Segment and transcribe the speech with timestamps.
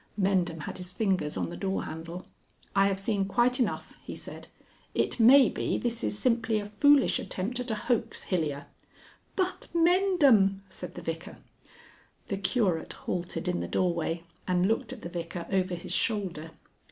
[0.19, 2.25] Mendham had his fingers on the door handle.
[2.75, 4.47] "I have seen quite enough," he said.
[4.95, 8.65] "It may be this is simply a foolish attempt at a hoax, Hilyer."
[9.35, 11.37] "But Mendham!" said the Vicar.
[12.29, 16.49] The Curate halted in the doorway and looked at the Vicar over his shoulder.